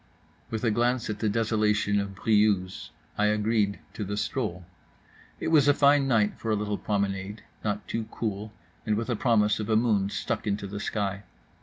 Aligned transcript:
With 0.49 0.63
a 0.63 0.71
glance 0.71 1.11
at 1.11 1.19
the 1.19 1.29
desolation 1.29 1.99
of 1.99 2.15
Briouse 2.15 2.89
I 3.19 3.27
agreed 3.27 3.77
to 3.93 4.03
the 4.03 4.17
stroll. 4.17 4.65
It 5.39 5.49
was 5.49 5.67
a 5.67 5.75
fine 5.75 6.07
night 6.07 6.39
for 6.39 6.49
a 6.49 6.55
little 6.55 6.79
promenade; 6.79 7.43
not 7.63 7.87
too 7.87 8.05
cool, 8.09 8.51
and 8.83 8.95
with 8.97 9.11
a 9.11 9.15
promise 9.15 9.59
of 9.59 9.69
a 9.69 9.75
moon 9.75 10.09
stuck 10.09 10.47
into 10.47 10.65
the 10.65 10.79
sky. 10.79 11.21